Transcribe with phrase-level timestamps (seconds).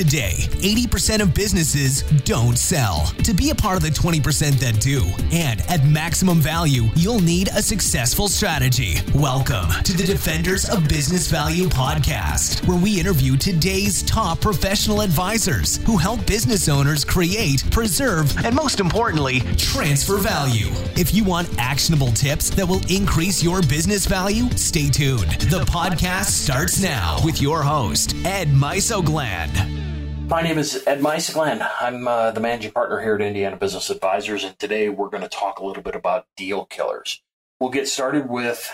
[0.00, 3.12] Today, 80% of businesses don't sell.
[3.22, 7.48] To be a part of the 20% that do, and at maximum value, you'll need
[7.48, 8.94] a successful strategy.
[9.14, 15.76] Welcome to the Defenders of Business Value podcast, where we interview today's top professional advisors
[15.84, 20.70] who help business owners create, preserve, and most importantly, transfer value.
[20.96, 25.32] If you want actionable tips that will increase your business value, stay tuned.
[25.50, 29.89] The podcast starts now with your host, Ed Mysogland.
[30.30, 31.68] My name is Ed Mysogland.
[31.80, 35.28] I'm uh, the managing partner here at Indiana Business Advisors, and today we're going to
[35.28, 37.20] talk a little bit about deal killers.
[37.58, 38.72] We'll get started with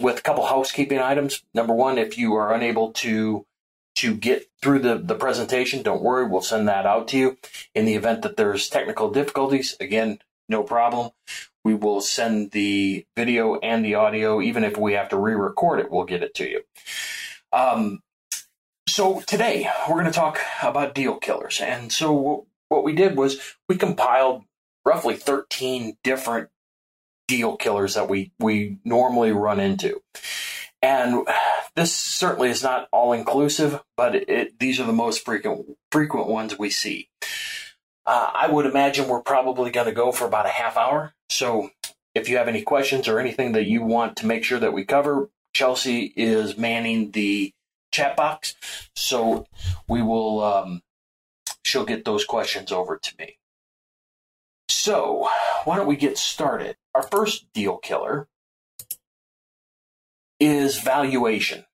[0.00, 1.42] with a couple housekeeping items.
[1.54, 3.44] Number one, if you are unable to
[3.96, 7.36] to get through the, the presentation, don't worry, we'll send that out to you.
[7.74, 11.10] In the event that there's technical difficulties, again, no problem.
[11.64, 15.80] We will send the video and the audio, even if we have to re record
[15.80, 16.62] it, we'll get it to you.
[17.52, 18.02] Um,
[18.92, 21.62] so today we're going to talk about deal killers.
[21.62, 24.44] And so what we did was we compiled
[24.84, 26.50] roughly 13 different
[27.26, 30.02] deal killers that we, we normally run into.
[30.82, 31.26] And
[31.74, 36.58] this certainly is not all inclusive, but it, these are the most frequent frequent ones
[36.58, 37.08] we see.
[38.04, 41.14] Uh, I would imagine we're probably going to go for about a half hour.
[41.30, 41.70] So
[42.14, 44.84] if you have any questions or anything that you want to make sure that we
[44.84, 47.54] cover, Chelsea is manning the
[47.92, 48.54] chat box.
[48.96, 49.46] So
[49.88, 50.82] we will, um,
[51.64, 53.38] she'll get those questions over to me.
[54.68, 55.28] So
[55.64, 56.76] why don't we get started?
[56.94, 58.28] Our first deal killer
[60.40, 61.66] is valuation.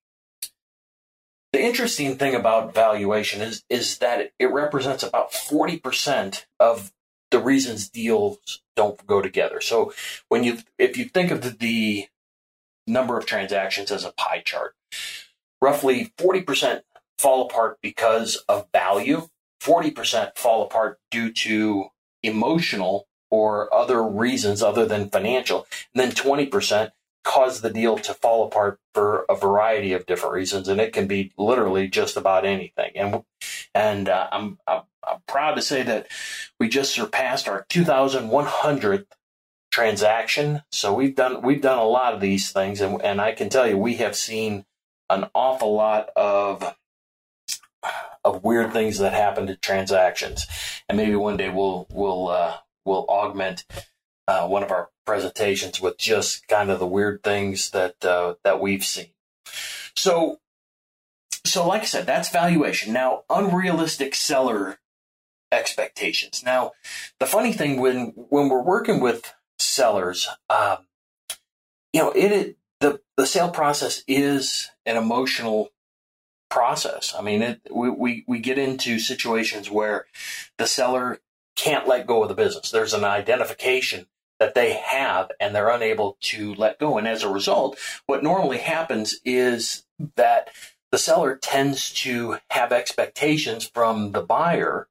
[1.53, 6.93] The interesting thing about valuation is, is that it represents about 40% of
[7.31, 9.61] the reasons deals don't go together.
[9.61, 9.93] So
[10.29, 12.09] when you, if you think of the, the
[12.87, 14.75] number of transactions as a pie chart,
[15.61, 16.83] roughly 40%
[17.19, 19.29] fall apart because of value,
[19.63, 21.87] 40% fall apart due to
[22.23, 26.91] emotional or other reasons other than financial, and then 20%
[27.25, 31.07] cause the deal to fall apart for a variety of different reasons, and it can
[31.07, 32.91] be literally just about anything.
[32.95, 33.23] And
[33.75, 36.09] and uh, I'm, I'm, I'm proud to say that
[36.59, 39.07] we just surpassed our 2,100th
[39.71, 40.63] transaction.
[40.73, 43.69] So we've done we've done a lot of these things, and and I can tell
[43.69, 44.65] you we have seen
[45.11, 46.75] an awful lot of
[48.25, 50.47] of weird things that happen to transactions,
[50.89, 53.65] and maybe one day we'll we'll uh, we'll augment
[54.29, 58.61] uh, one of our presentations with just kind of the weird things that uh, that
[58.61, 59.09] we've seen.
[59.97, 60.41] So,
[61.45, 62.93] so like I said, that's valuation.
[62.93, 64.79] Now, unrealistic seller
[65.51, 66.43] expectations.
[66.45, 66.73] Now,
[67.19, 70.87] the funny thing when when we're working with sellers, um,
[71.95, 75.71] you know, it the the sale process is an emotional
[76.51, 77.15] process.
[77.17, 80.07] I mean, it, we, we we get into situations where
[80.57, 81.21] the seller
[81.57, 82.71] can't let go of the business.
[82.71, 84.07] There's an identification
[84.39, 86.97] that they have and they're unable to let go.
[86.97, 89.85] And as a result, what normally happens is
[90.17, 90.51] that
[90.93, 94.89] the seller tends to have expectations from the buyer,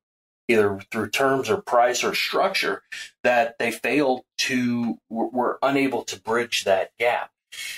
[0.47, 2.83] either through terms or price or structure,
[3.23, 7.31] that they failed to, were unable to bridge that gap.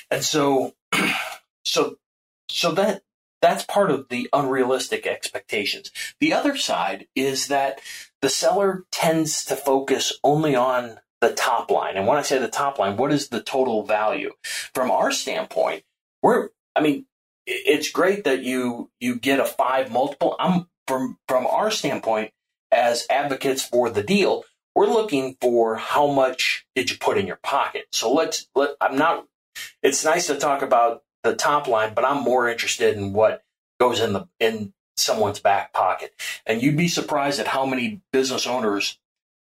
[0.09, 0.73] And so,
[1.65, 1.97] so,
[2.49, 3.03] so that,
[3.41, 5.91] that's part of the unrealistic expectations.
[6.19, 7.79] The other side is that
[8.21, 11.97] the seller tends to focus only on the top line.
[11.97, 14.31] And when I say the top line, what is the total value?
[14.73, 15.83] From our standpoint,
[16.21, 17.05] we're, I mean,
[17.45, 20.35] it's great that you, you get a five multiple.
[20.39, 22.31] I'm from, from our standpoint
[22.71, 24.43] as advocates for the deal,
[24.75, 27.85] we're looking for how much did you put in your pocket.
[27.91, 29.25] So let's, let, I'm not,
[29.81, 33.43] it's nice to talk about the top line, but I'm more interested in what
[33.79, 36.13] goes in the, in someone's back pocket.
[36.45, 38.99] And you'd be surprised at how many business owners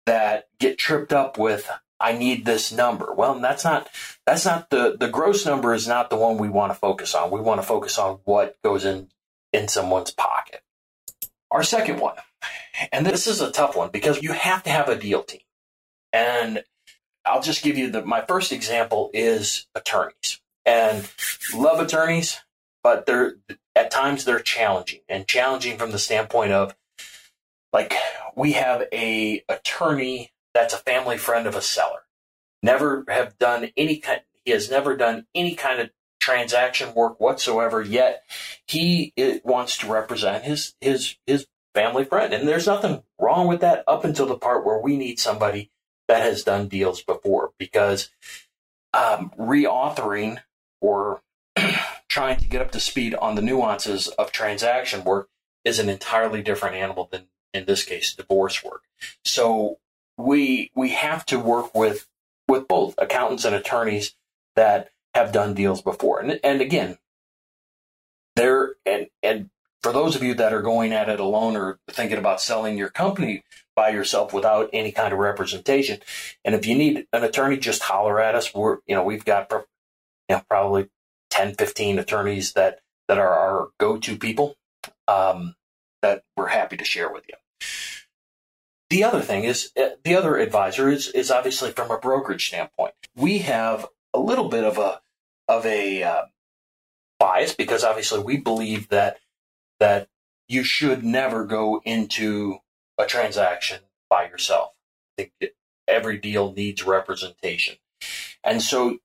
[0.07, 1.71] that get tripped up with
[2.03, 3.15] I need this number.
[3.15, 3.89] Well, that's not
[4.27, 7.31] that's not the the gross number is not the one we want to focus on.
[7.31, 9.09] We want to focus on what goes in
[9.53, 10.63] in someone's pocket.
[11.51, 12.17] Our second one,
[12.91, 15.43] and this is a tough one because you have to have a deal team.
[16.13, 16.65] And
[17.25, 20.41] I'll just give you the my first example is attorneys.
[20.65, 21.09] And
[21.55, 22.39] love attorneys,
[22.83, 23.37] but they're
[23.75, 26.75] at times they're challenging and challenging from the standpoint of
[27.73, 27.95] like
[28.37, 32.01] we have a attorney that's a family friend of a seller
[32.63, 35.91] never have done any kind he has never done any kind of
[36.21, 38.25] transaction work whatsoever yet
[38.67, 43.61] he eh, wants to represent his his his family friend and there's nothing wrong with
[43.61, 45.71] that up until the part where we need somebody
[46.13, 48.11] that has done deals before because
[48.93, 50.43] um, reauthoring
[50.79, 51.23] or
[52.09, 55.31] trying to get up to speed on the nuances of transaction work
[55.65, 58.83] is an entirely different animal than in this case divorce work.
[59.25, 59.79] So
[60.19, 62.07] we we have to work with
[62.47, 64.15] with both accountants and attorneys
[64.55, 66.21] that have done deals before.
[66.21, 66.99] And and again,
[68.37, 69.49] there and and
[69.83, 72.91] for those of you that are going at it alone or thinking about selling your
[72.91, 76.01] company by yourself without any kind of representation,
[76.45, 78.55] and if you need an attorney, just holler at us.
[78.55, 79.65] We're you know we've got you
[80.37, 80.89] know probably
[81.31, 84.55] 10, 15 attorneys that that are our go-to people
[85.09, 85.55] um,
[86.03, 87.35] that we're happy to share with you.
[88.91, 92.93] The other thing is uh, the other advisor is is obviously from a brokerage standpoint.
[93.17, 95.01] We have a little bit of a
[95.49, 96.23] of a uh,
[97.19, 99.19] bias because obviously we believe that
[99.81, 100.09] that
[100.49, 102.59] you should never go into
[103.03, 104.73] a transaction by yourself.
[105.19, 105.53] I think
[105.87, 107.77] every deal needs representation,
[108.43, 108.99] and so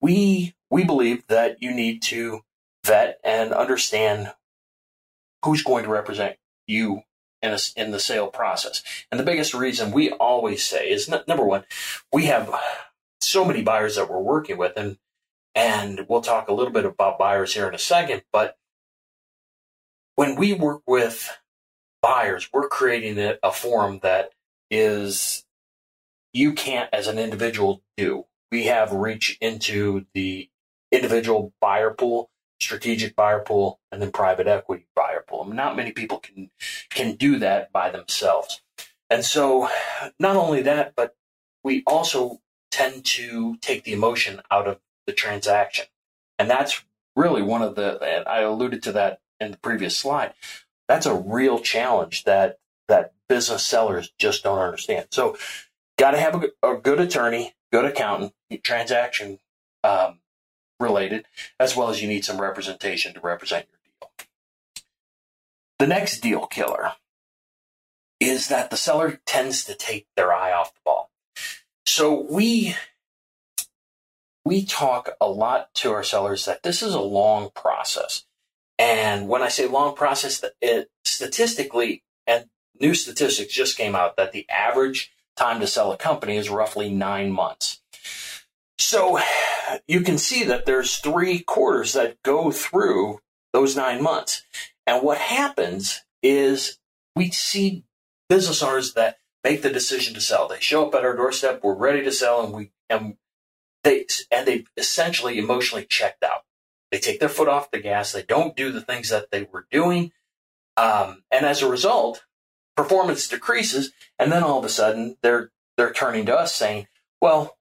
[0.00, 2.42] we we believe that you need to
[2.84, 4.32] vet and understand
[5.44, 6.36] who's going to represent
[6.66, 7.02] you
[7.42, 8.82] in, a, in the sale process.
[9.10, 11.64] And the biggest reason we always say is number one,
[12.12, 12.52] we have
[13.20, 14.98] so many buyers that we're working with, and
[15.54, 18.22] and we'll talk a little bit about buyers here in a second.
[18.32, 18.56] But
[20.16, 21.30] when we work with
[22.06, 24.30] buyers, we're creating a, a form that
[24.70, 25.44] is
[26.32, 28.26] you can't, as an individual, do.
[28.52, 30.48] We have reach into the
[30.92, 32.30] individual buyer pool
[32.60, 35.42] strategic buyer pool, and then private equity buyer pool.
[35.42, 36.50] I mean, not many people can
[36.90, 38.62] can do that by themselves.
[39.10, 39.68] And so,
[40.18, 41.14] not only that, but
[41.62, 45.86] we also tend to take the emotion out of the transaction,
[46.38, 48.02] and that's really one of the.
[48.02, 50.32] And I alluded to that in the previous slide.
[50.88, 55.08] That's a real challenge that that business sellers just don't understand.
[55.10, 55.36] So,
[55.98, 59.40] got to have a, a, good attorney, good accountant, transaction
[59.82, 60.20] um,
[60.78, 61.26] related,
[61.58, 64.26] as well as you need some representation to represent your deal.
[65.78, 66.92] The next deal killer
[68.20, 71.10] is that the seller tends to take their eye off the ball.
[71.86, 72.74] So we
[74.44, 78.24] we talk a lot to our sellers that this is a long process.
[78.78, 82.46] And when I say long process, it, statistically, and
[82.80, 86.92] new statistics just came out that the average time to sell a company is roughly
[86.92, 87.80] nine months.
[88.78, 89.18] So
[89.88, 93.20] you can see that there's three quarters that go through
[93.52, 94.42] those nine months.
[94.86, 96.78] And what happens is
[97.14, 97.84] we see
[98.28, 100.48] business owners that make the decision to sell.
[100.48, 103.16] They show up at our doorstep, we're ready to sell, and we and
[103.84, 106.42] they and they essentially emotionally checked out.
[106.90, 108.12] They take their foot off the gas.
[108.12, 110.12] They don't do the things that they were doing,
[110.76, 112.24] um, and as a result,
[112.76, 113.92] performance decreases.
[114.18, 116.86] And then all of a sudden, they're they're turning to us saying,
[117.20, 117.56] "Well,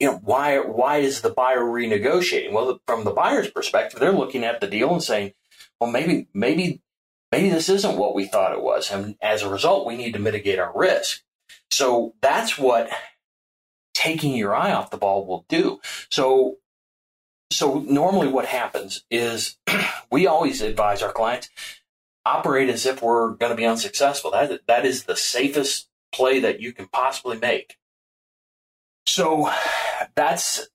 [0.00, 2.52] you know, why why is the buyer renegotiating?
[2.52, 5.34] Well, from the buyer's perspective, they're looking at the deal and saying,
[5.78, 6.80] well, maybe maybe
[7.30, 10.18] maybe this isn't what we thought it was, and as a result, we need to
[10.18, 11.22] mitigate our risk.
[11.70, 12.90] So that's what
[13.94, 15.80] taking your eye off the ball will do.
[16.10, 16.56] So
[17.50, 19.56] so normally what happens is
[20.10, 21.50] we always advise our clients
[22.24, 24.30] operate as if we're going to be unsuccessful.
[24.30, 27.76] That that is the safest play that you can possibly make.
[29.06, 29.50] So
[30.14, 30.68] that's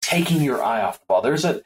[0.00, 1.22] taking your eye off the ball.
[1.22, 1.62] There's a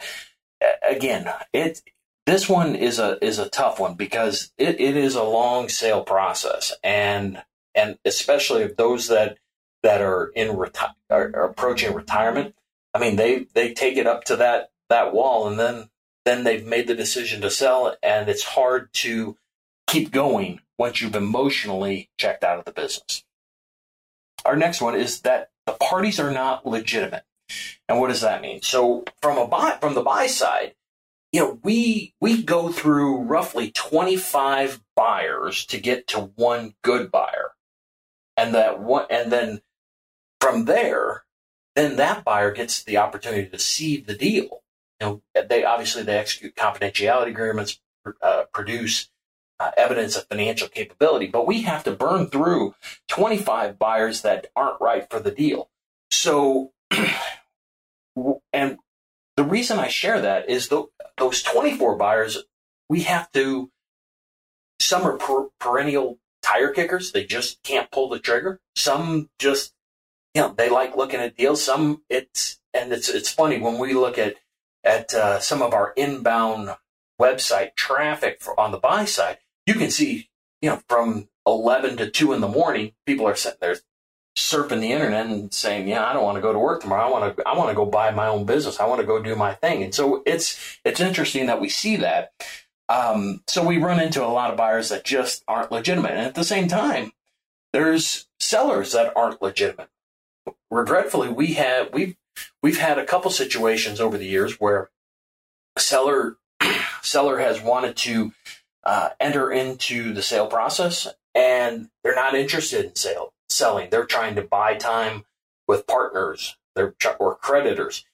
[0.89, 1.83] again, it
[2.27, 6.05] this one is a is a tough one because it, it is a long sale
[6.05, 7.43] process and
[7.75, 9.39] and especially those that
[9.83, 12.55] that are in reti- are, are approaching retirement.
[12.97, 15.91] I mean, they they take it up to that that wall and then
[16.25, 19.37] then they've made the decision to sell and it's hard to
[19.87, 23.23] keep going once you've emotionally checked out of the business.
[24.47, 27.25] Our next one is that the parties are not legitimate.
[27.87, 28.63] And what does that mean?
[28.63, 30.75] So from a buy from the buy side,
[31.33, 37.51] you know, we we go through roughly 25 buyers to get to one good buyer.
[38.39, 39.61] And that one and then
[40.41, 41.26] from there,
[41.77, 44.63] then that buyer gets the opportunity to see the deal.
[45.01, 47.81] You know, they obviously they execute confidentiality agreements,
[48.23, 49.11] uh, produce
[49.61, 52.75] uh, evidence of financial capability, but we have to burn through
[53.09, 55.71] 25 buyers that aren't right for the deal.
[56.11, 56.73] So,
[58.53, 58.79] and
[59.37, 60.87] the reason I share that is the,
[61.19, 62.39] those 24 buyers,
[62.89, 63.71] we have to,
[64.81, 67.13] some are per, perennial tire kickers.
[67.13, 68.61] They just can't pull the trigger.
[68.75, 69.73] Some just,
[70.37, 71.63] you know, they like looking at deals.
[71.63, 74.35] Some it's, and it's, it's funny when we look at,
[74.85, 76.77] at uh, some of our inbound
[77.19, 80.29] website traffic for, on the buy side, you can see,
[80.61, 83.77] you know, from 11 to 2 in the morning, people are sitting there
[84.37, 87.07] surfing the internet and saying, "Yeah, I don't want to go to work tomorrow.
[87.07, 88.79] I want to I want to go buy my own business.
[88.79, 91.97] I want to go do my thing." And so it's it's interesting that we see
[91.97, 92.33] that.
[92.91, 96.11] Um, so we run into a lot of buyers that just aren't legitimate.
[96.11, 97.13] And at the same time,
[97.73, 99.89] there's sellers that aren't legitimate.
[100.71, 102.17] Regretfully, we have we've
[102.63, 104.91] we've had a couple situations over the years where
[105.79, 106.37] seller
[107.03, 108.33] seller has wanted to
[108.85, 113.91] uh, enter into the sale process and they're not interested in sale selling.
[113.91, 115.25] They're trying to buy time
[115.69, 118.05] with partners they're, or creditors,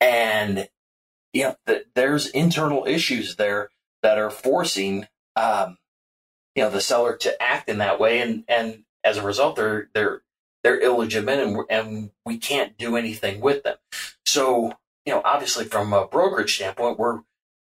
[0.00, 0.68] and
[1.32, 3.70] you know th- there's internal issues there
[4.02, 5.78] that are forcing um,
[6.54, 9.88] you know the seller to act in that way, and and as a result, they're
[9.94, 10.22] they're
[10.62, 13.76] they're illegitimate, and and we can't do anything with them.
[14.26, 14.72] So
[15.04, 17.20] you know, obviously, from a brokerage standpoint, we're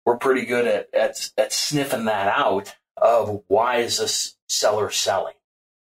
[0.05, 5.35] we're pretty good at at, at sniffing that out of why is this seller selling,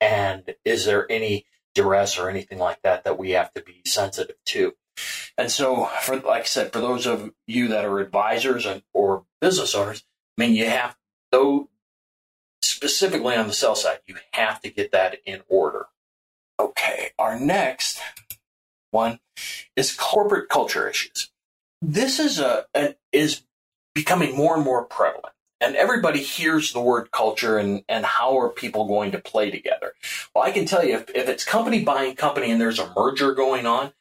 [0.00, 4.37] and is there any duress or anything like that that we have to be sensitive
[4.47, 4.75] to.
[5.38, 9.25] And so, for like I said, for those of you that are advisors and, or
[9.40, 10.04] business owners,
[10.38, 10.97] I mean, you have
[11.30, 11.68] though
[12.61, 15.87] specifically on the sell side, you have to get that in order.
[16.62, 18.00] Okay, our next
[18.92, 19.19] one
[19.75, 21.31] is corporate culture issues.
[21.81, 23.42] This is a, a is
[23.95, 25.35] becoming more and more prevalent.
[25.61, 29.95] And everybody hears the word culture and, and how are people going to play together?
[30.35, 33.33] Well, I can tell you, if, if it's company buying company and there's a merger
[33.35, 33.92] going on,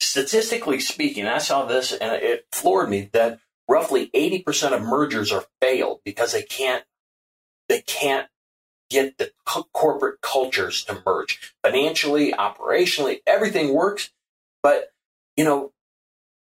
[0.00, 5.44] statistically speaking, I saw this and it floored me that roughly 80% of mergers are
[5.60, 6.84] failed because they can't
[7.68, 8.28] they can't
[8.92, 9.32] get the
[9.72, 11.54] corporate cultures to merge.
[11.64, 14.10] Financially operationally everything works
[14.62, 14.92] but
[15.36, 15.72] you know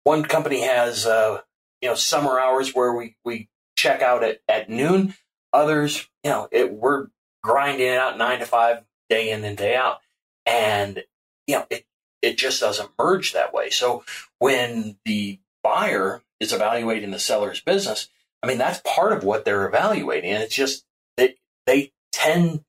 [0.03, 1.41] one company has uh,
[1.81, 5.13] you know summer hours where we we check out at, at noon.
[5.53, 7.07] Others you know it we're
[7.43, 9.99] grinding it out nine to five day in and day out.
[10.45, 11.03] And
[11.45, 11.85] you know it
[12.21, 13.69] it just doesn't merge that way.
[13.69, 14.03] So
[14.39, 18.09] when the buyer is evaluating the seller's business,
[18.41, 20.31] I mean, that's part of what they're evaluating.
[20.31, 20.83] And it's just
[21.17, 21.35] that
[21.67, 22.63] they tend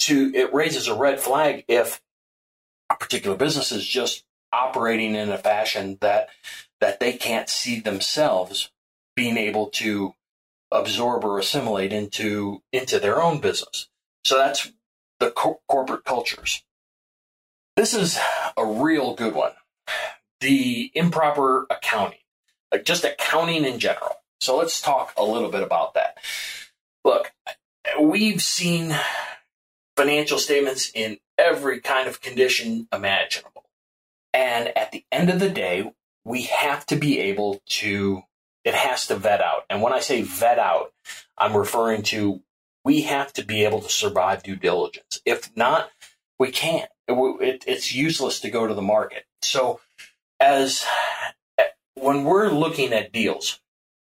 [0.00, 2.00] to, it raises a red flag if
[2.90, 6.28] a particular business is just operating in a fashion that,
[6.80, 8.70] that they can't see themselves
[9.14, 10.14] being able to
[10.70, 13.88] absorb or assimilate into, into their own business.
[14.24, 14.72] So that's
[15.20, 16.64] the co- corporate cultures.
[17.76, 18.18] This is
[18.56, 19.52] a real good one.
[20.40, 22.18] The improper accounting
[22.72, 24.16] like just accounting in general.
[24.40, 26.18] So let's talk a little bit about that.
[27.04, 27.32] Look,
[28.00, 28.94] we've seen
[29.96, 33.64] financial statements in every kind of condition imaginable.
[34.32, 35.92] And at the end of the day,
[36.24, 38.22] we have to be able to,
[38.64, 39.64] it has to vet out.
[39.70, 40.92] And when I say vet out,
[41.36, 42.42] I'm referring to
[42.84, 45.20] we have to be able to survive due diligence.
[45.26, 45.90] If not,
[46.38, 46.88] we can't.
[47.06, 49.24] It, it, it's useless to go to the market.
[49.42, 49.80] So,
[50.40, 50.86] as
[51.94, 53.60] when we're looking at deals,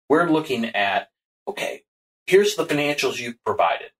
[0.09, 1.09] we're looking at,
[1.47, 1.83] okay,
[2.27, 3.91] here's the financials you've provided.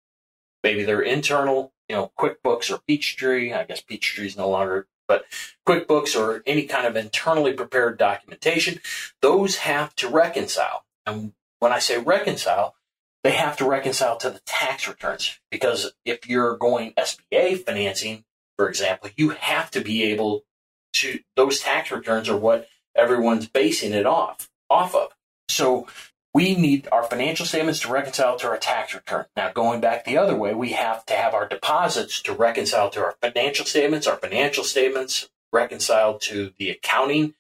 [0.63, 3.53] Maybe they're internal, you know, QuickBooks or Peachtree.
[3.53, 5.25] I guess Peachtree is no longer, but
[5.67, 8.79] QuickBooks or any kind of internally prepared documentation,
[9.21, 10.85] those have to reconcile.
[11.05, 12.75] And when I say reconcile,
[13.23, 18.25] they have to reconcile to the tax returns because if you're going SBA financing,
[18.57, 20.43] for example, you have to be able
[20.93, 25.11] to, those tax returns are what everyone's basing it off off of.
[25.49, 25.87] So
[26.37, 29.25] we need our financial statements to reconcile to our tax return.
[29.35, 33.03] Now, going back the other way, we have to have our deposits to reconcile to
[33.03, 37.33] our financial statements, our financial statements reconciled to the accounting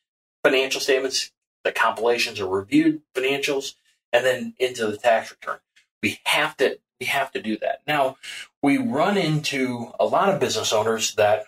[0.43, 1.31] financial statements,
[1.63, 3.75] the compilations or reviewed financials,
[4.11, 5.59] and then into the tax return.
[6.01, 7.81] We have to we have to do that.
[7.85, 8.17] Now,
[8.63, 11.45] we run into a lot of business owners that,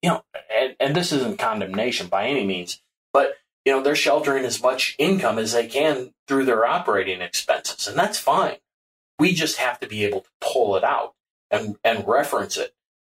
[0.00, 2.80] you know, and, and this isn't condemnation by any means,
[3.12, 3.34] but
[3.70, 7.96] you know they're sheltering as much income as they can through their operating expenses, and
[7.96, 8.56] that's fine.
[9.20, 11.14] We just have to be able to pull it out
[11.52, 12.74] and and reference it.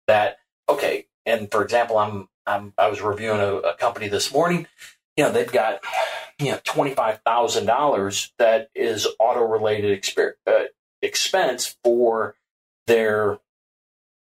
[0.08, 4.66] That okay, and for example, I'm, I'm I was reviewing a, a company this morning.
[5.16, 5.80] You know they've got
[6.38, 10.64] you know twenty five thousand dollars that is auto related exper- uh,
[11.00, 12.34] expense for
[12.86, 13.38] their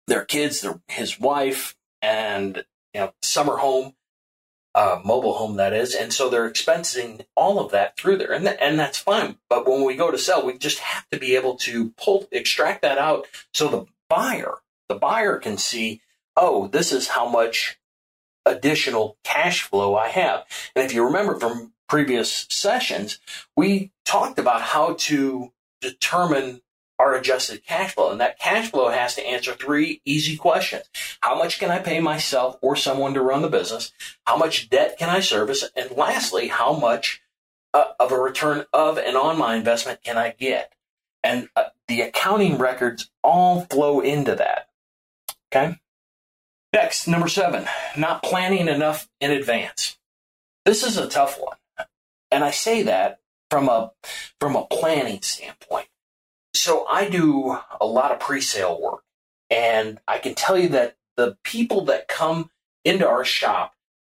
[0.07, 3.95] their kids, their his wife, and you know summer home
[4.75, 8.45] uh, mobile home that is, and so they're expensing all of that through there, and
[8.45, 9.37] th- and that's fine.
[9.49, 12.83] But when we go to sell, we just have to be able to pull extract
[12.83, 14.59] that out so the buyer
[14.91, 16.03] the buyer can see,
[16.37, 17.79] oh, this is how much
[18.45, 20.45] additional cash flow I have.
[20.75, 23.21] And if you remember from previous sessions,
[23.57, 26.61] we talked about how to determine
[27.01, 28.11] our adjusted cash flow.
[28.11, 30.85] And that cash flow has to answer three easy questions.
[31.23, 33.93] How much can I pay myself or someone to run the business?
[34.27, 35.65] How much debt can I service?
[35.75, 37.23] And lastly, how much
[37.73, 40.75] uh, of a return of and on my investment can I get?
[41.25, 44.69] And uh, the accounting records all flow into that.
[45.51, 45.77] Okay.
[46.73, 47.67] Next, number seven,
[47.97, 49.99] not planning enough in advance.
[50.65, 51.57] This is a tough one.
[52.31, 53.93] And I say that from a
[54.39, 55.89] from a planning standpoint.
[56.61, 59.03] So I do a lot of pre-sale work
[59.49, 62.51] and I can tell you that the people that come
[62.85, 63.73] into our shop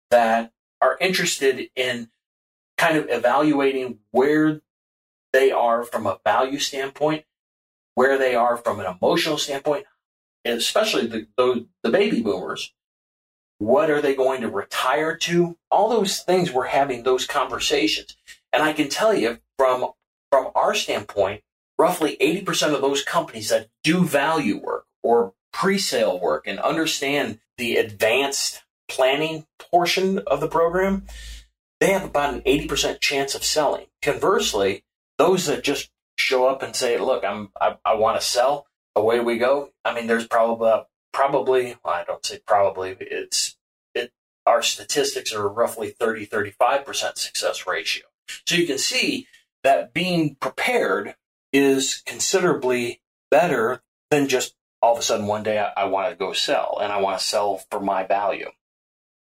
[0.09, 2.09] that are interested in
[2.79, 4.61] kind of evaluating where
[5.31, 7.25] they are from a value standpoint,
[7.93, 9.85] where they are from an emotional standpoint,
[10.43, 12.73] and especially the, the, the baby boomers.
[13.59, 15.59] What are they going to retire to?
[15.69, 18.17] All those things, we're having those conversations.
[18.51, 19.91] And I can tell you from,
[20.31, 21.43] from our standpoint,
[21.81, 27.77] roughly 80% of those companies that do value work or pre-sale work and understand the
[27.77, 31.07] advanced planning portion of the program,
[31.79, 33.87] they have about an 80% chance of selling.
[34.03, 34.83] Conversely,
[35.17, 39.19] those that just show up and say, look, I'm, I, I want to sell, away
[39.19, 39.71] we go.
[39.83, 43.57] I mean, there's probably, uh, probably, well, I don't say probably, it's,
[43.95, 44.11] it,
[44.45, 48.05] our statistics are roughly 30, 35% success ratio.
[48.45, 49.25] So you can see
[49.63, 51.15] that being prepared
[51.53, 56.15] is considerably better than just all of a sudden one day I, I want to
[56.15, 58.49] go sell and I want to sell for my value.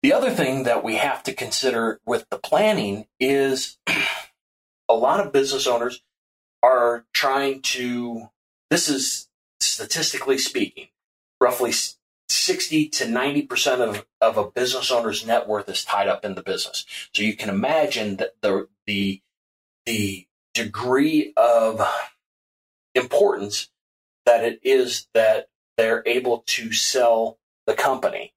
[0.03, 3.79] The other thing that we have to consider with the planning is
[4.89, 6.03] a lot of business owners
[6.63, 8.31] are trying to,
[8.71, 9.29] this is
[9.61, 10.89] statistically speaking,
[11.41, 11.73] roughly
[12.29, 16.43] 60 to 90% of, of a business owner's net worth is tied up in the
[16.43, 16.87] business.
[17.13, 19.21] So you can imagine that the, the,
[19.85, 20.27] the
[20.65, 21.81] degree of
[22.95, 23.69] importance
[24.27, 28.33] that it is that they're able to sell the company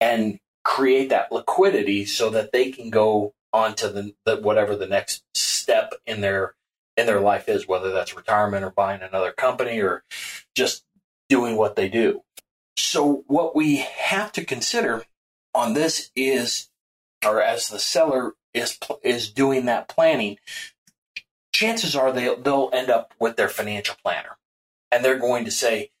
[0.00, 4.86] and create that liquidity so that they can go on to the, the whatever the
[4.86, 6.54] next step in their
[6.96, 10.04] in their life is, whether that's retirement or buying another company or
[10.54, 10.84] just
[11.28, 12.22] doing what they do.
[12.76, 15.04] So what we have to consider
[15.54, 16.70] on this is,
[17.24, 20.38] or as the seller is is doing that planning,
[21.54, 24.36] chances are they they'll end up with their financial planner
[24.90, 25.92] and they're going to say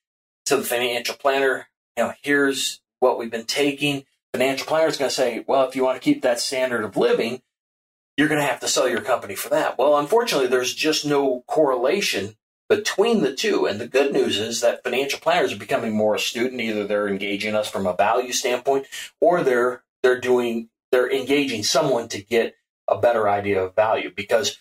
[0.46, 4.04] to the financial planner, you know, here's what we've been taking.
[4.32, 6.96] Financial planner is going to say, well, if you want to keep that standard of
[6.96, 7.40] living,
[8.16, 9.78] you're going to have to sell your company for that.
[9.78, 12.36] Well, unfortunately, there's just no correlation
[12.68, 13.66] between the two.
[13.66, 17.08] And the good news is that financial planners are becoming more astute and either they're
[17.08, 18.86] engaging us from a value standpoint
[19.20, 22.54] or they're they're doing they're engaging someone to get
[22.88, 24.58] a better idea of value because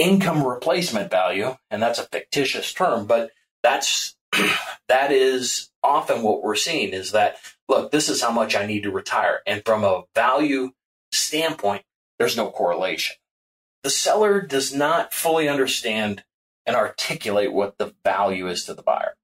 [0.00, 3.30] income replacement value, and that's a fictitious term, but
[3.62, 4.16] that's
[4.88, 7.36] that is often what we're seeing is that
[7.68, 9.40] look this is how much i need to retire.
[9.46, 10.70] And from a value
[11.12, 11.82] standpoint
[12.18, 13.16] there's no correlation.
[13.82, 16.24] The seller does not fully understand
[16.66, 19.14] and articulate what the value is to the buyer.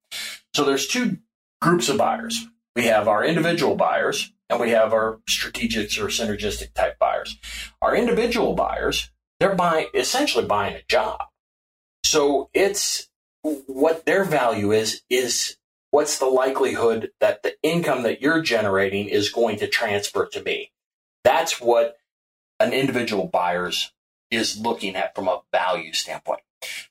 [0.55, 1.19] So there's two
[1.61, 2.47] groups of buyers.
[2.75, 7.37] We have our individual buyers and we have our strategic or synergistic type buyers.
[7.83, 11.20] Our individual buyers they're buying essentially buying a job.
[12.05, 13.09] So it's
[13.42, 15.57] what their value is is
[15.90, 20.72] what's the likelihood that the income that you're generating is going to transfer to me.
[21.25, 21.96] That's what
[22.61, 23.92] an individual buyer's
[24.31, 26.40] is looking at from a value standpoint.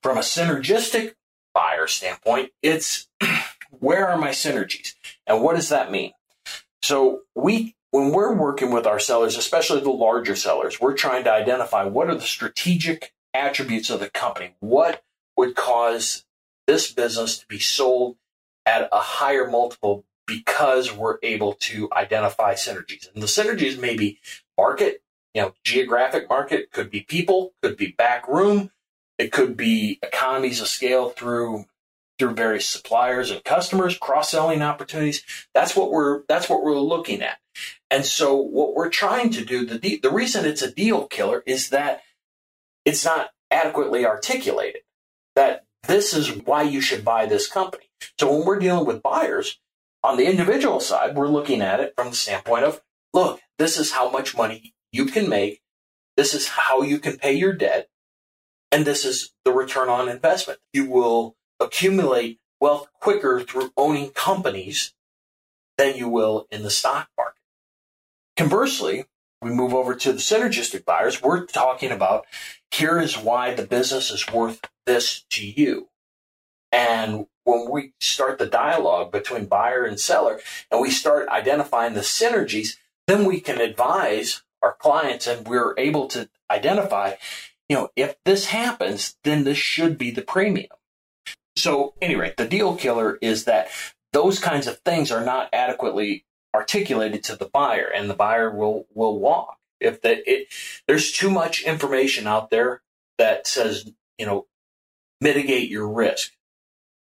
[0.01, 1.15] From a synergistic
[1.53, 3.07] buyer standpoint it's
[3.79, 4.93] where are my synergies?
[5.25, 6.11] And what does that mean?
[6.81, 11.31] So we when we're working with our sellers especially the larger sellers we're trying to
[11.31, 15.03] identify what are the strategic attributes of the company what
[15.37, 16.25] would cause
[16.67, 18.17] this business to be sold
[18.65, 23.13] at a higher multiple because we're able to identify synergies.
[23.13, 24.19] And the synergies may be
[24.57, 25.03] market,
[25.33, 28.71] you know, geographic market, could be people, could be back room,
[29.17, 31.65] it could be economies of scale through
[32.17, 35.23] through various suppliers and customers, cross-selling opportunities.
[35.53, 37.37] That's what we're that's what we're looking at.
[37.91, 41.69] And so what we're trying to do, the the reason it's a deal killer is
[41.69, 42.01] that
[42.85, 44.81] it's not adequately articulated.
[45.35, 47.89] That this is why you should buy this company.
[48.19, 49.59] So when we're dealing with buyers
[50.03, 52.81] on the individual side, we're looking at it from the standpoint of,
[53.13, 55.61] look, this is how much money you can make.
[56.17, 57.89] This is how you can pay your debt.
[58.71, 60.59] And this is the return on investment.
[60.73, 64.93] You will accumulate wealth quicker through owning companies
[65.77, 67.41] than you will in the stock market.
[68.37, 69.05] Conversely,
[69.41, 71.21] we move over to the synergistic buyers.
[71.21, 72.25] We're talking about
[72.71, 75.89] here is why the business is worth this to you.
[76.71, 80.39] And when we start the dialogue between buyer and seller
[80.71, 86.07] and we start identifying the synergies, then we can advise our clients and we're able
[86.07, 87.13] to identify,
[87.69, 90.69] you know, if this happens, then this should be the premium.
[91.57, 93.69] So, anyway, the deal killer is that
[94.13, 98.87] those kinds of things are not adequately articulated to the buyer, and the buyer will
[98.93, 100.47] will walk if the, it,
[100.87, 102.81] there's too much information out there
[103.17, 104.47] that says you know
[105.21, 106.33] mitigate your risk.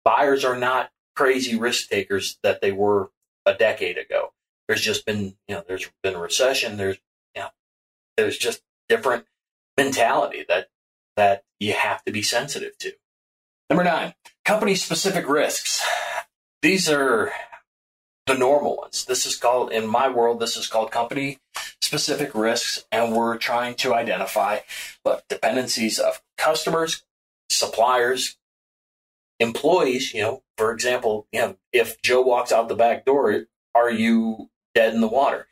[0.04, 3.10] Buyers are not crazy risk takers that they were
[3.46, 4.32] a decade ago.
[4.68, 6.76] There's just been you know there's been a recession.
[6.76, 6.98] There's
[7.34, 7.48] you know
[8.16, 9.26] there's just different
[9.76, 10.68] mentality that
[11.16, 12.92] that you have to be sensitive to.
[13.68, 15.84] Number nine, company specific risks.
[16.62, 17.32] These are
[18.26, 19.04] the normal ones.
[19.04, 21.38] This is called, in my world, this is called company
[21.80, 24.60] specific risks, and we're trying to identify
[25.04, 27.02] look, dependencies of customers,
[27.50, 28.36] suppliers,
[29.40, 30.14] employees.
[30.14, 34.50] You know, for example, you know, if Joe walks out the back door, are you
[34.74, 35.48] dead in the water?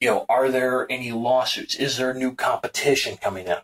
[0.00, 1.74] You know, are there any lawsuits?
[1.74, 3.56] Is there new competition coming in?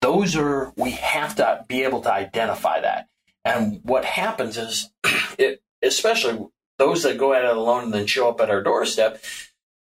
[0.00, 3.08] Those are, we have to be able to identify that.
[3.44, 4.90] And what happens is,
[5.38, 6.46] it, especially
[6.78, 9.22] those that go at it alone and then show up at our doorstep,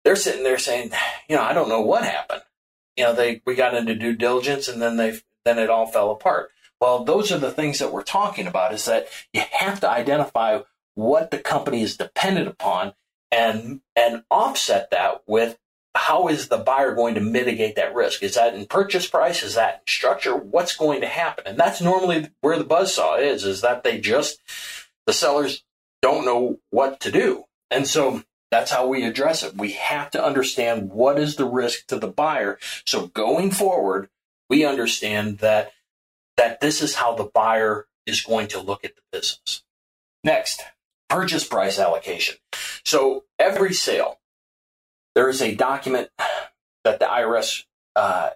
[0.04, 0.92] they're sitting there saying,
[1.28, 2.42] you know, I don't know what happened.
[2.96, 6.10] You know, they we got into due diligence and then they then it all fell
[6.10, 6.50] apart.
[6.80, 10.60] Well, those are the things that we're talking about is that you have to identify
[10.94, 12.94] what the company is dependent upon
[13.30, 15.58] and and offset that with
[15.96, 18.22] how is the buyer going to mitigate that risk?
[18.22, 19.42] Is that in purchase price?
[19.42, 20.36] Is that structure?
[20.36, 21.44] What's going to happen?
[21.46, 24.40] And that's normally where the buzzsaw is, is that they just,
[25.06, 25.64] the sellers
[26.02, 27.44] don't know what to do.
[27.70, 29.56] And so that's how we address it.
[29.56, 32.58] We have to understand what is the risk to the buyer.
[32.84, 34.08] So going forward,
[34.48, 35.72] we understand that,
[36.36, 39.64] that this is how the buyer is going to look at the business.
[40.22, 40.62] Next,
[41.08, 42.36] purchase price allocation.
[42.84, 44.20] So every sale,
[45.16, 46.10] there is a document
[46.84, 47.64] that the IRS
[47.96, 48.30] uh,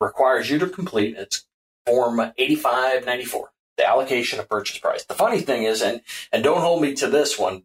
[0.00, 1.16] requires you to complete.
[1.16, 1.46] It's
[1.86, 5.04] Form 8594, the allocation of purchase price.
[5.04, 7.64] The funny thing is, and, and don't hold me to this one,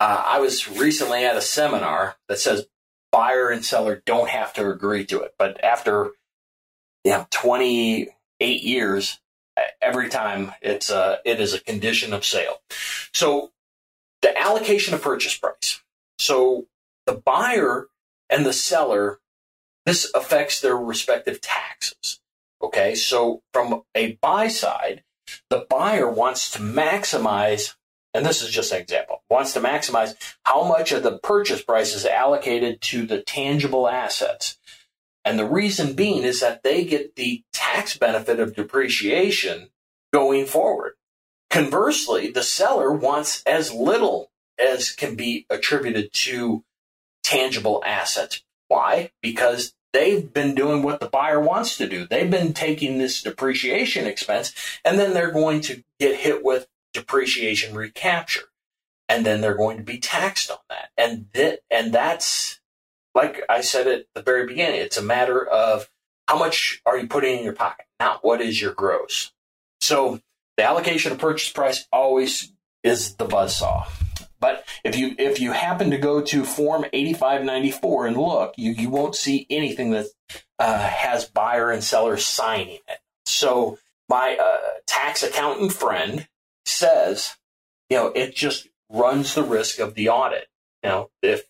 [0.00, 2.66] uh, I was recently at a seminar that says
[3.12, 5.34] buyer and seller don't have to agree to it.
[5.38, 6.10] But after
[7.04, 9.20] you know, 28 years,
[9.80, 12.60] every time it's a, it is a condition of sale.
[13.14, 13.52] So
[14.22, 15.80] the allocation of purchase price.
[16.18, 16.66] So
[17.06, 17.88] the buyer
[18.32, 19.20] and the seller,
[19.84, 22.20] this affects their respective taxes.
[22.62, 25.04] Okay, so from a buy side,
[25.50, 27.74] the buyer wants to maximize,
[28.14, 30.14] and this is just an example, wants to maximize
[30.44, 34.58] how much of the purchase price is allocated to the tangible assets.
[35.24, 39.68] And the reason being is that they get the tax benefit of depreciation
[40.12, 40.94] going forward.
[41.50, 46.64] Conversely, the seller wants as little as can be attributed to
[47.32, 48.42] tangible assets.
[48.68, 49.10] Why?
[49.22, 52.06] Because they've been doing what the buyer wants to do.
[52.06, 57.74] They've been taking this depreciation expense and then they're going to get hit with depreciation
[57.74, 58.44] recapture.
[59.08, 60.90] And then they're going to be taxed on that.
[60.96, 61.26] And
[61.70, 62.60] and that's
[63.14, 65.90] like I said at the very beginning, it's a matter of
[66.28, 69.32] how much are you putting in your pocket, not what is your gross.
[69.82, 70.20] So
[70.56, 73.86] the allocation of purchase price always is the buzz saw.
[74.42, 78.90] But if you if you happen to go to Form 8594 and look, you, you
[78.90, 80.06] won't see anything that
[80.58, 82.98] uh, has buyer and seller signing it.
[83.24, 83.78] So
[84.08, 86.26] my uh, tax accountant friend
[86.66, 87.36] says,
[87.88, 90.48] you know, it just runs the risk of the audit.
[90.82, 91.44] You know, if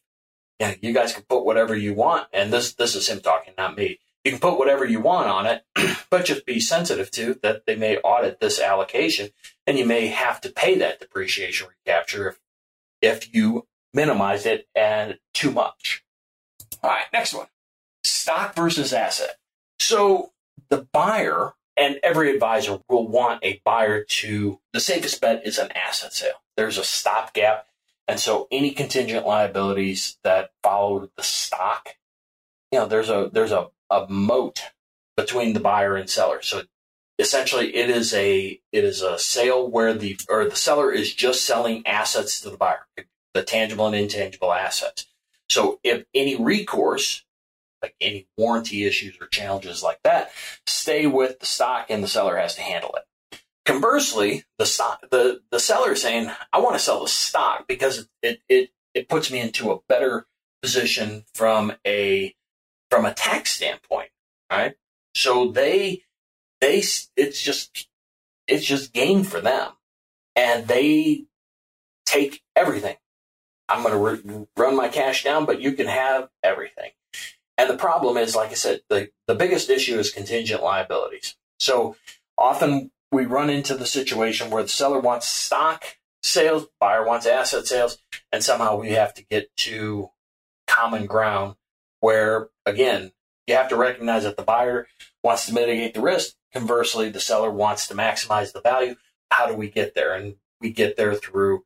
[0.61, 3.74] yeah, you guys can put whatever you want, and this this is him talking, not
[3.74, 4.00] me.
[4.22, 5.64] You can put whatever you want on it,
[6.11, 9.31] but just be sensitive to that they may audit this allocation,
[9.66, 12.38] and you may have to pay that depreciation recapture if
[13.03, 16.05] if you minimize it and too much.
[16.83, 17.47] All right, next one
[18.05, 19.37] stock versus asset.
[19.79, 20.33] So
[20.69, 25.73] the buyer and every advisor will want a buyer to, the safest bet is an
[25.73, 26.43] asset sale.
[26.57, 27.67] There's a stopgap.
[28.09, 31.97] And so any contingent liabilities that follow the stock,
[32.71, 34.62] you know, there's a, there's a, a moat
[35.17, 36.43] between the buyer and seller.
[36.43, 36.62] So
[37.23, 41.45] essentially it is a it is a sale where the or the seller is just
[41.45, 42.87] selling assets to the buyer
[43.35, 45.07] the tangible and intangible assets.
[45.49, 47.25] So if any recourse
[47.83, 50.31] like any warranty issues or challenges like that
[50.67, 53.39] stay with the stock and the seller has to handle it.
[53.65, 58.09] Conversely the stock the the seller is saying i want to sell the stock because
[58.23, 60.27] it it it puts me into a better
[60.63, 62.35] position from a
[62.91, 64.11] from a tax standpoint
[64.53, 64.75] right?
[65.15, 66.03] So they
[66.62, 66.83] they
[67.16, 67.88] it's just
[68.46, 69.72] it's just gain for them.
[70.35, 71.27] And they
[72.07, 72.96] take everything.
[73.68, 76.92] I'm going to re- run my cash down but you can have everything.
[77.59, 81.37] And the problem is like i said the, the biggest issue is contingent liabilities.
[81.61, 81.96] So
[82.38, 85.85] often we run into the situation where the seller wants stock
[86.22, 87.98] sales, buyer wants asset sales,
[88.31, 90.11] and somehow we have to get to
[90.66, 91.57] common ground
[92.01, 93.12] where, again,
[93.46, 94.87] you have to recognize that the buyer
[95.22, 96.35] wants to mitigate the risk.
[96.53, 98.97] Conversely, the seller wants to maximize the value.
[99.31, 100.15] How do we get there?
[100.15, 101.65] And we get there through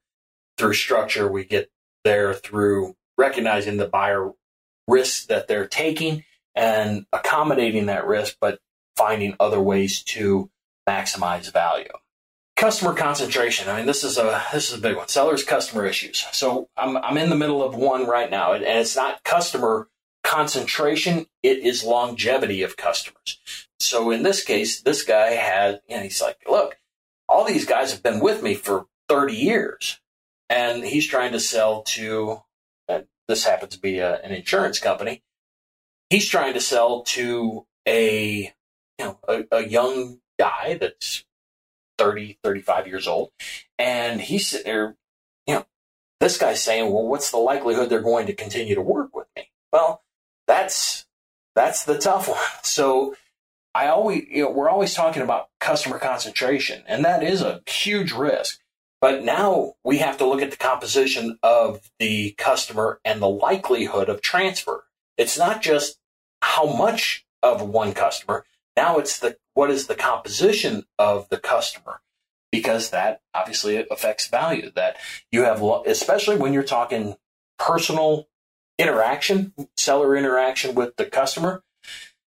[0.57, 1.31] through structure.
[1.31, 1.70] We get
[2.05, 4.33] there through recognizing the buyer
[4.87, 8.61] risks that they're taking and accommodating that risk, but
[8.96, 10.51] finding other ways to
[10.88, 11.90] maximize value.
[12.57, 13.68] Customer concentration.
[13.68, 15.09] I mean, this is a this is a big one.
[15.09, 16.25] Sellers customer issues.
[16.33, 19.88] So I'm I'm in the middle of one right now, and it's not customer
[20.26, 23.40] concentration; it is longevity of customers.
[23.78, 26.78] So in this case, this guy had, you know, he's like, look,
[27.28, 30.00] all these guys have been with me for 30 years,
[30.50, 32.42] and he's trying to sell to.
[33.28, 35.22] this happens to be a, an insurance company.
[36.10, 38.52] He's trying to sell to a
[38.98, 41.24] you know a, a young guy that's
[41.98, 43.30] 30, 35 years old.
[43.78, 44.96] And he's sitting there,
[45.46, 45.66] you know,
[46.20, 49.50] this guy's saying, well, what's the likelihood they're going to continue to work with me?
[49.72, 50.02] Well,
[50.46, 51.06] that's,
[51.54, 52.38] that's the tough one.
[52.62, 53.16] So
[53.74, 58.12] I always, you know, we're always talking about customer concentration and that is a huge
[58.12, 58.61] risk.
[59.00, 64.09] But now we have to look at the composition of the customer and the likelihood
[64.09, 64.85] of transfer.
[65.18, 65.98] It's not just
[66.40, 68.44] how much of one customer,
[68.76, 72.00] now it's the what is the composition of the customer
[72.52, 74.96] because that obviously affects value that
[75.32, 77.16] you have especially when you're talking
[77.59, 78.28] personal
[78.78, 81.62] interaction, seller interaction with the customer.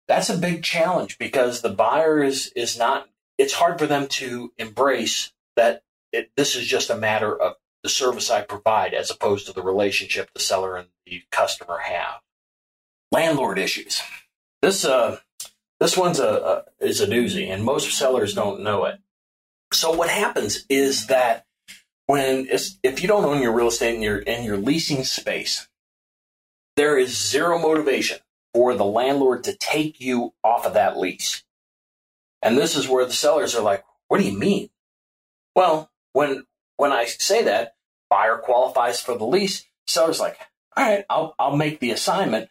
[0.06, 4.52] That's a big challenge because the buyer is is not it's hard for them to
[4.58, 9.46] embrace that it, this is just a matter of the service I provide as opposed
[9.46, 12.20] to the relationship the seller and the customer have.
[13.12, 14.02] Landlord issues.
[14.62, 15.18] This uh
[15.80, 19.00] this one's a, a is a doozy, and most sellers don't know it.
[19.72, 21.46] So what happens is that
[22.06, 22.48] when
[22.82, 25.67] if you don't own your real estate and you're in your leasing space,
[26.78, 28.18] there is zero motivation
[28.54, 31.44] for the landlord to take you off of that lease.
[32.42, 34.70] And this is where the sellers are like, "What do you mean?"
[35.54, 37.76] Well, when when I say that,
[38.08, 40.38] buyer qualifies for the lease, seller's like,
[40.76, 42.50] "All right, I'll I'll make the assignment,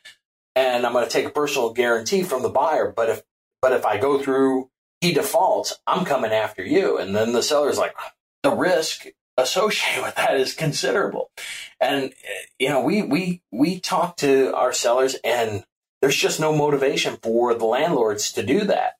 [0.55, 2.91] and I'm going to take a personal guarantee from the buyer.
[2.91, 3.23] But if
[3.61, 4.69] but if I go through
[5.01, 6.97] he defaults, I'm coming after you.
[6.97, 7.95] And then the seller's like,
[8.43, 9.05] the risk
[9.37, 11.31] associated with that is considerable.
[11.79, 15.63] And eh, you know, we we we talk to our sellers, and
[16.01, 18.93] there's just no motivation for the landlords to do that.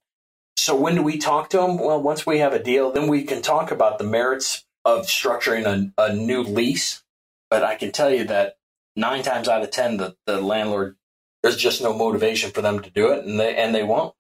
[0.57, 1.77] So when do we talk to them?
[1.77, 5.65] Well, once we have a deal, then we can talk about the merits of structuring
[5.65, 7.03] a, a new lease.
[7.49, 8.57] But I can tell you that
[8.95, 10.97] nine times out of ten, the, the landlord
[11.43, 14.13] there's just no motivation for them to do it, and they and they won't.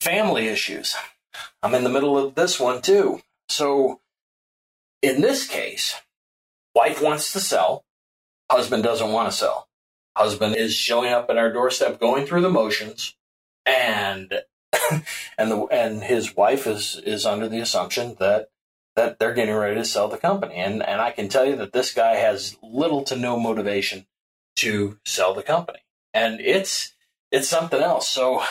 [0.00, 0.94] Family issues.
[1.62, 3.20] I'm in the middle of this one too.
[3.48, 3.99] So,
[5.02, 5.94] in this case,
[6.74, 7.84] wife wants to sell,
[8.50, 9.68] husband doesn't want to sell.
[10.16, 13.14] Husband is showing up at our doorstep, going through the motions,
[13.64, 14.32] and
[15.38, 18.48] and the and his wife is is under the assumption that
[18.96, 20.56] that they're getting ready to sell the company.
[20.56, 24.06] And and I can tell you that this guy has little to no motivation
[24.56, 25.80] to sell the company
[26.14, 26.94] and it's
[27.30, 28.08] it's something else.
[28.08, 28.42] So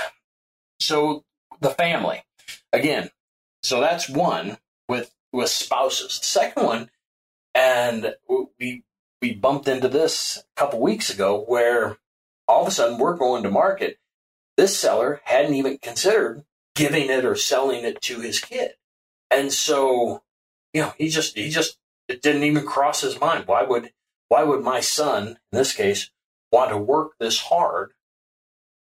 [0.80, 1.24] so
[1.60, 2.24] the family
[2.72, 3.10] again.
[3.64, 4.58] So that's one
[4.88, 6.20] with with spouses.
[6.20, 6.90] The second one,
[7.54, 8.16] and
[8.60, 8.84] we
[9.22, 11.98] we bumped into this a couple weeks ago, where
[12.48, 13.98] all of a sudden we're going to market.
[14.58, 16.44] This seller hadn't even considered
[16.76, 18.72] giving it or selling it to his kid,
[19.32, 20.24] and so
[20.74, 23.46] you know he just he just it didn't even cross his mind.
[23.48, 23.92] Why would
[24.28, 26.12] why would my son in this case
[26.52, 27.94] want to work this hard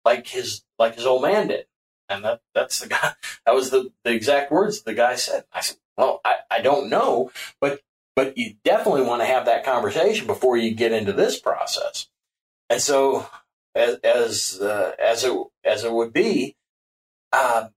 [0.04, 1.66] like his like his old man did.
[2.09, 3.12] And that that's the guy
[3.46, 5.44] that was the, the exact words the guy said.
[5.52, 7.30] I said, Well, I, I don't know,
[7.61, 7.80] but
[8.16, 12.09] but you definitely want to have that conversation before you get into this process.
[12.70, 13.28] And so
[13.74, 16.57] as as uh, as it as it would be,
[17.33, 17.68] uh,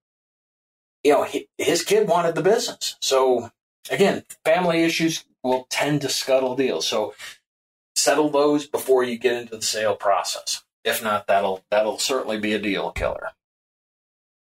[1.03, 2.95] you know, he, his kid wanted the business.
[3.01, 3.51] So
[3.89, 6.88] again, family issues will tend to scuttle deals.
[6.88, 7.15] So
[7.95, 10.63] settle those before you get into the sale process.
[10.84, 13.32] If not, that'll that'll certainly be a deal killer.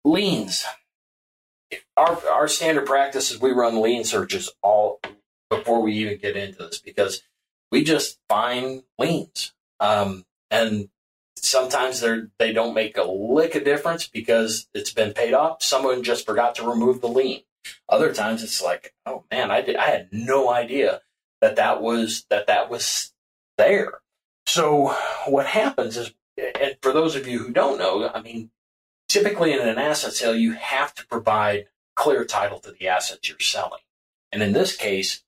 [0.04, 0.64] Liens.
[1.98, 5.00] Our our standard practice is we run lien searches all
[5.50, 7.22] before we even get into this because
[7.72, 9.52] we just find liens.
[9.80, 10.88] Um, and
[11.36, 15.62] sometimes they they don't make a lick of difference because it's been paid off.
[15.62, 17.42] Someone just forgot to remove the lien.
[17.88, 21.02] Other times it's like, oh man, I did, I had no idea
[21.40, 23.12] that that was that that was
[23.56, 24.00] there.
[24.46, 24.94] So
[25.26, 28.50] what happens is, and for those of you who don't know, I mean,
[29.08, 31.66] typically in an asset sale, you have to provide
[31.98, 33.80] clear title to the assets you're selling.
[34.30, 35.24] And in this case,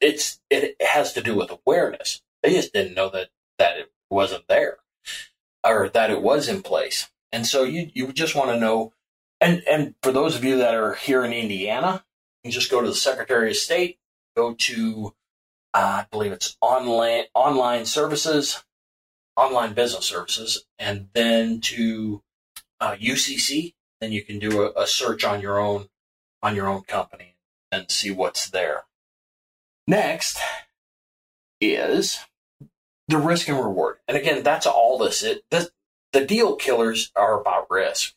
[0.00, 2.22] it's it has to do with awareness.
[2.42, 4.78] They just didn't know that that it wasn't there
[5.62, 7.10] or that it was in place.
[7.30, 8.92] And so you you just want to know
[9.40, 12.04] and and for those of you that are here in Indiana,
[12.42, 13.98] you just go to the Secretary of State,
[14.34, 15.14] go to
[15.74, 18.64] uh, I believe it's online online services,
[19.36, 22.22] online business services, and then to
[22.80, 23.74] uh, UCC.
[24.00, 25.88] Then you can do a, a search on your own
[26.44, 27.34] on your own company
[27.72, 28.84] and see what's there.
[29.86, 30.38] Next
[31.60, 32.20] is
[33.08, 33.96] the risk and reward.
[34.06, 35.38] And again, that's all this is.
[35.50, 35.70] This,
[36.12, 38.14] the deal killers are about risk.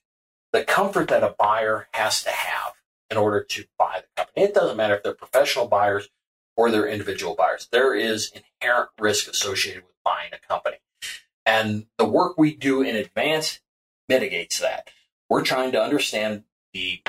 [0.51, 2.73] The comfort that a buyer has to have
[3.09, 4.45] in order to buy the company.
[4.45, 6.09] It doesn't matter if they're professional buyers
[6.57, 7.69] or they're individual buyers.
[7.71, 10.77] There is inherent risk associated with buying a company.
[11.45, 13.61] And the work we do in advance
[14.09, 14.89] mitigates that.
[15.29, 17.01] We're trying to understand the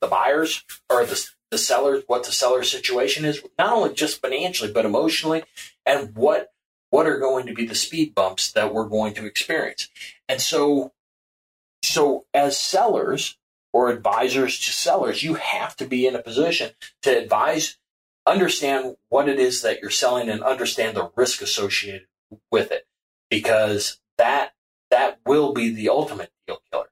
[0.00, 4.72] the buyers or the the sellers, what the seller's situation is, not only just financially
[4.72, 5.42] but emotionally,
[5.84, 6.52] and what
[6.90, 9.88] what are going to be the speed bumps that we're going to experience.
[10.28, 10.92] And so,
[11.84, 13.38] so as sellers
[13.72, 16.70] or advisors to sellers, you have to be in a position
[17.02, 17.78] to advise,
[18.26, 22.06] understand what it is that you're selling, and understand the risk associated
[22.50, 22.86] with it,
[23.28, 24.52] because that
[24.90, 26.90] that will be the ultimate deal killer.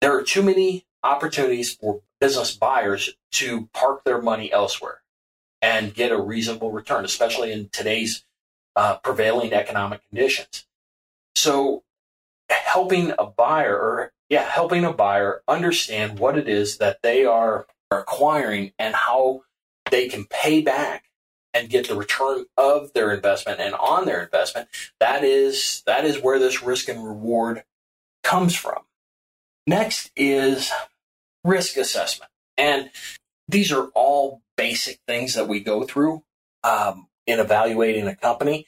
[0.00, 5.02] There are too many opportunities for business buyers to park their money elsewhere
[5.60, 8.24] and get a reasonable return, especially in today's
[8.76, 10.64] uh, prevailing economic conditions.
[11.34, 11.82] So,
[12.48, 17.66] helping a buyer, or yeah, helping a buyer understand what it is that they are
[17.90, 19.42] acquiring and how
[19.90, 21.06] they can pay back
[21.52, 24.68] and get the return of their investment and on their investment
[25.00, 27.62] that is that is where this risk and reward
[28.22, 28.84] comes from
[29.66, 30.72] next is
[31.44, 32.30] risk assessment.
[32.56, 32.90] And
[33.48, 36.22] these are all basic things that we go through
[36.64, 38.66] um, in evaluating a company.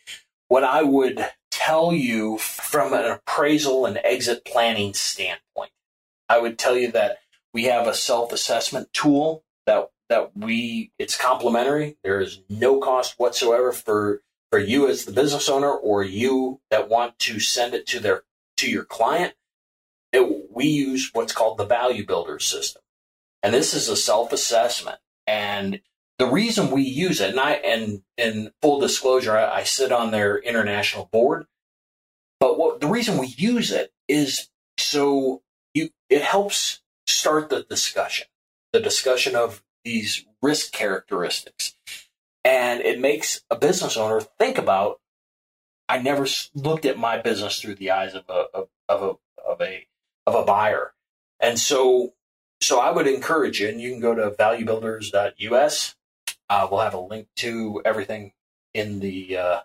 [0.48, 5.70] What I would tell you from an appraisal and exit planning standpoint,
[6.28, 7.18] I would tell you that
[7.52, 11.96] we have a self assessment tool that that we it's complimentary.
[12.04, 16.88] There is no cost whatsoever for for you as the business owner or you that
[16.88, 18.24] want to send it to their
[18.58, 19.34] to your client
[20.54, 22.82] we use what's called the value builder system.
[23.42, 24.98] And this is a self assessment.
[25.26, 25.80] And
[26.18, 30.10] the reason we use it, and I, and in full disclosure, I, I sit on
[30.10, 31.46] their international board.
[32.40, 38.26] But what the reason we use it is so you, it helps start the discussion,
[38.72, 41.74] the discussion of these risk characteristics.
[42.44, 45.00] And it makes a business owner think about,
[45.88, 49.60] I never looked at my business through the eyes of a, of, of a, of
[49.60, 49.86] a
[50.26, 50.92] of a buyer.
[51.40, 52.14] And so,
[52.60, 55.94] so I would encourage you, and you can go to valuebuilders.us.
[56.48, 58.32] Uh, we'll have a link to everything
[58.72, 59.60] in the uh,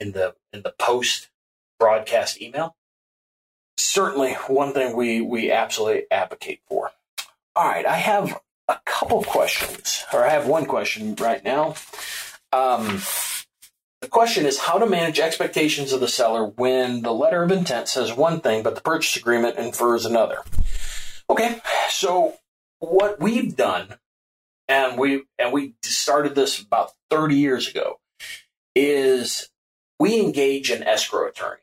[0.00, 1.30] in the in the post
[1.78, 2.76] broadcast email.
[3.76, 6.90] Certainly, one thing we we absolutely advocate for.
[7.54, 11.74] All right, I have a couple questions, or I have one question right now.
[12.52, 13.00] Um,
[14.00, 17.88] the question is how to manage expectations of the seller when the letter of intent
[17.88, 20.38] says one thing, but the purchase agreement infers another.
[21.28, 22.34] Okay, so
[22.78, 23.96] what we've done,
[24.68, 27.98] and we and we started this about 30 years ago,
[28.74, 29.50] is
[29.98, 31.60] we engage an escrow attorney.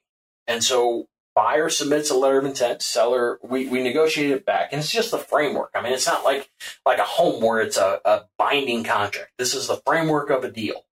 [0.48, 4.72] And so buyer submits a letter of intent, seller we, we negotiate it back.
[4.72, 5.72] And it's just the framework.
[5.76, 6.50] I mean, it's not like
[6.86, 9.32] like a home where it's a, a binding contract.
[9.38, 10.85] This is the framework of a deal.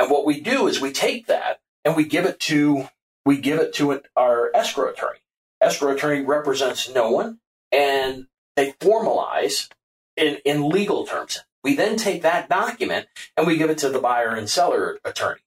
[0.00, 2.88] And what we do is we take that and we give it to
[3.26, 5.18] we give it to our escrow attorney.
[5.60, 7.38] Escrow attorney represents no one,
[7.70, 9.68] and they formalize
[10.16, 11.44] in, in legal terms.
[11.62, 15.42] We then take that document and we give it to the buyer and seller attorney.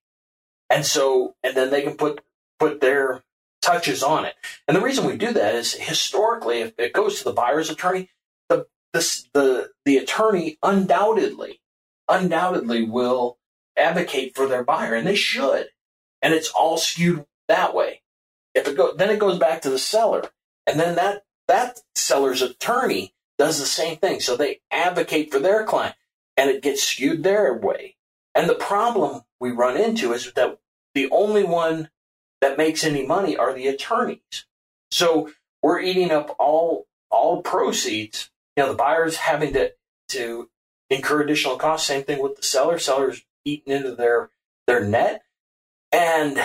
[0.70, 2.22] And so, and then they can put
[2.60, 3.24] put their
[3.64, 4.36] touches on it.
[4.68, 8.12] And the reason we do that is historically, if it goes to the buyer's attorney,
[8.50, 9.00] the the
[9.34, 11.60] the, the attorney undoubtedly
[12.08, 13.40] undoubtedly will
[13.78, 15.68] advocate for their buyer, and they should.
[16.22, 18.02] And it's all skewed that way.
[18.54, 20.24] If it go, then it goes back to the seller,
[20.68, 24.20] and then that that seller's attorney does the same thing.
[24.20, 25.96] So they advocate for their client,
[26.38, 27.96] and it gets skewed their way.
[28.36, 30.60] And the problem we run into is that
[30.94, 31.90] the only one
[32.42, 34.46] that makes any money are the attorneys.
[34.92, 38.30] So we're eating up all all proceeds.
[38.56, 39.74] You know, the buyer's having to
[40.10, 40.50] to
[40.90, 41.88] incur additional costs.
[41.88, 42.78] Same thing with the seller.
[42.78, 44.30] Sellers eaten into their
[44.68, 45.24] their net.
[45.92, 46.40] And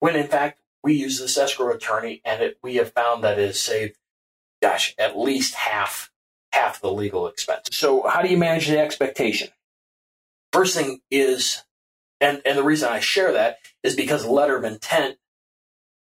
[0.00, 3.46] when in fact we use this escrow attorney, and it, we have found that it
[3.46, 3.96] has saved,
[4.60, 6.10] gosh, at least half
[6.52, 7.68] half the legal expense.
[7.72, 9.48] So, how do you manage the expectation?
[10.52, 11.62] First thing is,
[12.20, 15.16] and, and the reason I share that is because letter of intent,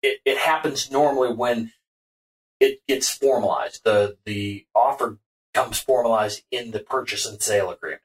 [0.02, 1.72] it, it happens normally when
[2.60, 3.84] it gets formalized.
[3.84, 5.20] The, the offer
[5.54, 8.02] comes formalized in the purchase and sale agreement.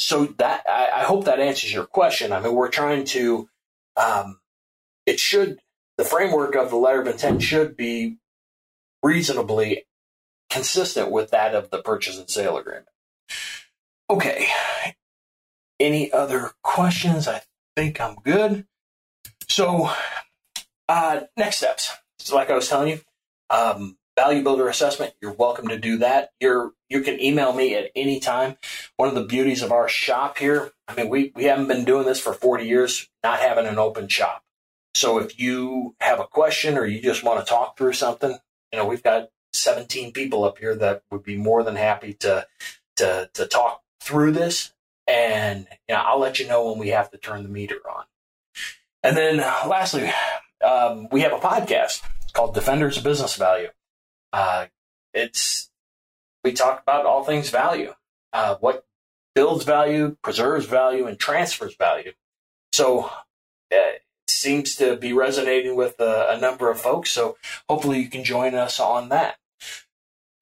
[0.00, 2.32] So that I, I hope that answers your question.
[2.32, 3.50] I mean, we're trying to,
[3.96, 4.40] um,
[5.04, 5.60] it should,
[5.98, 8.16] the framework of the letter of intent should be
[9.02, 9.84] reasonably
[10.48, 12.86] consistent with that of the purchase and sale agreement.
[14.08, 14.48] Okay.
[15.78, 17.28] Any other questions?
[17.28, 17.42] I
[17.76, 18.66] think I'm good.
[19.48, 19.90] So,
[20.88, 21.92] uh, next steps.
[22.18, 23.00] So like I was telling you,
[23.50, 26.30] um, value builder assessment, you're welcome to do that.
[26.40, 28.56] You're you can email me at any time.
[28.96, 32.04] One of the beauties of our shop here, I mean, we, we haven't been doing
[32.04, 34.42] this for 40 years, not having an open shop.
[34.94, 38.36] So if you have a question or you just want to talk through something,
[38.72, 42.46] you know, we've got 17 people up here that would be more than happy to
[42.96, 44.74] to to talk through this.
[45.06, 48.04] And you know, I'll let you know when we have to turn the meter on.
[49.02, 50.10] And then lastly,
[50.62, 52.02] um, we have a podcast
[52.34, 53.68] called Defenders of Business Value.
[54.32, 54.66] Uh,
[55.12, 55.70] it's
[56.44, 57.94] we talk about all things value,
[58.32, 58.84] uh, what
[59.34, 62.12] builds value, preserves value, and transfers value.
[62.72, 63.10] So uh,
[63.70, 67.10] it seems to be resonating with a, a number of folks.
[67.10, 67.36] So
[67.68, 69.36] hopefully you can join us on that.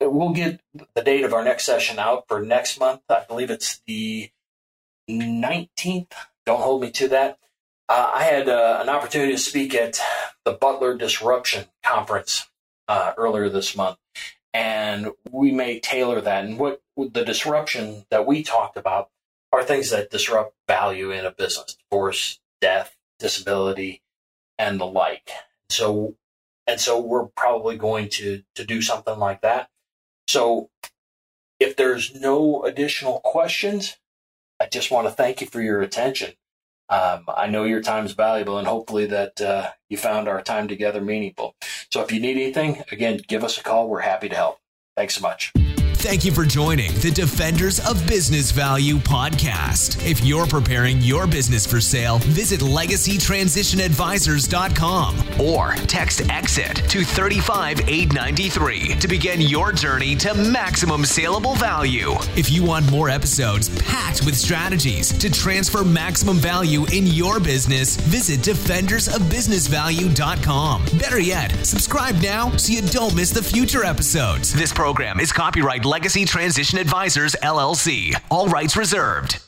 [0.00, 0.60] We'll get
[0.94, 3.00] the date of our next session out for next month.
[3.08, 4.30] I believe it's the
[5.10, 6.12] 19th.
[6.46, 7.38] Don't hold me to that.
[7.88, 10.00] Uh, I had uh, an opportunity to speak at
[10.44, 12.48] the Butler Disruption Conference
[12.88, 13.98] uh, earlier this month,
[14.52, 16.44] and we may tailor that.
[16.44, 19.10] And what the disruption that we talked about
[19.52, 24.02] are things that disrupt value in a business: divorce, death, disability,
[24.58, 25.30] and the like.
[25.70, 26.16] So,
[26.66, 29.68] and so we're probably going to to do something like that.
[30.26, 30.70] So,
[31.60, 33.96] if there's no additional questions,
[34.60, 36.34] I just want to thank you for your attention.
[36.90, 40.68] Um, I know your time is valuable, and hopefully that uh, you found our time
[40.68, 41.54] together meaningful.
[41.90, 43.88] So if you need anything, again, give us a call.
[43.88, 44.58] We're happy to help.
[44.96, 45.52] Thanks so much.
[45.98, 50.06] Thank you for joining the Defenders of Business Value podcast.
[50.08, 59.08] If you're preparing your business for sale, visit legacytransitionadvisors.com or text EXIT to 35893 to
[59.08, 62.12] begin your journey to maximum saleable value.
[62.36, 67.96] If you want more episodes packed with strategies to transfer maximum value in your business,
[67.96, 70.84] visit defendersofbusinessvalue.com.
[70.96, 74.54] Better yet, subscribe now so you don't miss the future episodes.
[74.54, 78.14] This program is copyright Legacy Transition Advisors, LLC.
[78.30, 79.47] All rights reserved.